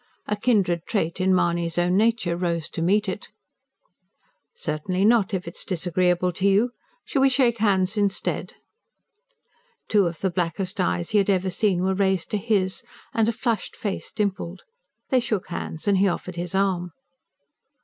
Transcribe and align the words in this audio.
A 0.25 0.35
kindred 0.35 0.85
trait 0.87 1.21
in 1.21 1.31
Mahony's 1.31 1.77
own 1.77 1.95
nature 1.95 2.35
rose 2.35 2.67
to 2.69 2.81
meet 2.81 3.07
it. 3.07 3.27
"Certainly 4.55 5.05
not, 5.05 5.31
if 5.31 5.47
it 5.47 5.55
is 5.55 5.63
disagreeable 5.63 6.33
to 6.33 6.47
you. 6.47 6.71
Shall 7.05 7.21
we 7.21 7.29
shake 7.29 7.59
hands 7.59 7.95
instead?" 7.97 8.55
Two 9.87 10.07
of 10.07 10.21
the 10.21 10.31
blackest 10.31 10.79
eyes 10.81 11.11
he 11.11 11.19
had 11.19 11.29
ever 11.29 11.51
seen 11.51 11.83
were 11.83 11.93
raised 11.93 12.31
to 12.31 12.37
his, 12.37 12.81
and 13.13 13.29
a 13.29 13.31
flushed 13.31 13.75
face 13.75 14.11
dimpled. 14.11 14.63
They 15.09 15.19
shook 15.19 15.49
hands, 15.49 15.87
and 15.87 15.99
he 15.99 16.07
offered 16.07 16.35
his 16.35 16.55
arm. 16.55 16.93